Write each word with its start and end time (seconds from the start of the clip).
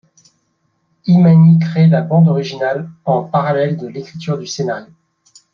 Imany 1.05 1.59
crée 1.59 1.85
la 1.85 2.01
bande 2.01 2.27
originale 2.27 2.89
en 3.05 3.23
parallèle 3.23 3.77
de 3.77 3.85
l'écriture 3.85 4.39
du 4.39 4.47
scénario. 4.47 4.91